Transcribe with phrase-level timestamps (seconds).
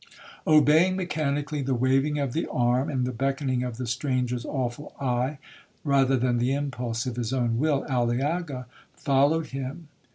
[0.47, 5.37] Obeying mechanically the waving of the arm, and the beckoning of the stranger's awful eye,
[5.83, 9.89] rather than the impulse of his own will, Aliaga followed him.